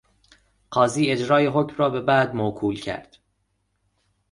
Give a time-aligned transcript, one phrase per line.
[0.71, 3.17] قاضی اجرای حکم را به بعد موکول کرد.